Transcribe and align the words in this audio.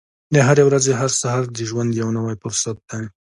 د 0.33 0.35
هرې 0.47 0.63
ورځې 0.65 0.91
هر 0.99 1.11
سهار 1.21 1.43
د 1.55 1.59
ژوند 1.69 1.89
یو 2.01 2.09
نوی 2.17 2.35
فرصت 2.43 2.77
دی. 2.89 3.03